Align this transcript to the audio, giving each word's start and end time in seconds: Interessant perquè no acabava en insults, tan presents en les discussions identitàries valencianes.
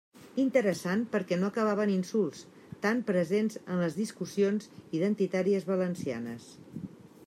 Interessant 0.43 1.03
perquè 1.15 1.37
no 1.41 1.51
acabava 1.53 1.85
en 1.89 1.93
insults, 1.97 2.41
tan 2.87 3.05
presents 3.11 3.61
en 3.75 3.85
les 3.85 4.01
discussions 4.01 4.71
identitàries 5.01 5.71
valencianes. 5.75 6.55